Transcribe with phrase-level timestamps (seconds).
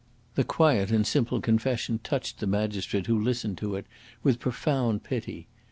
[0.33, 3.85] The quiet and simple confession touched the magistrate who listened to it
[4.23, 5.47] with profound pity.